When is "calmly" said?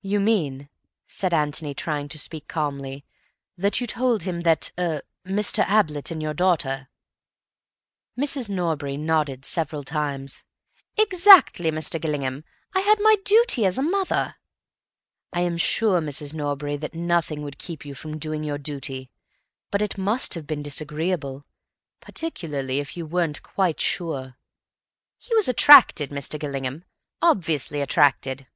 2.48-3.04